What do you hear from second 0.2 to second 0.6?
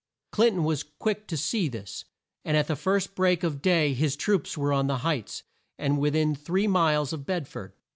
Clin